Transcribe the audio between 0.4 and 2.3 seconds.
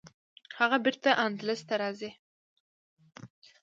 هغه بیرته اندلس ته راځي.